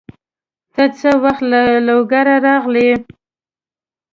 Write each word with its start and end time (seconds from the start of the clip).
ته 0.73 0.83
څه 0.99 1.11
وخت 1.23 1.43
له 1.51 1.61
لوګره 1.87 2.35
راغلې؟ 2.45 2.89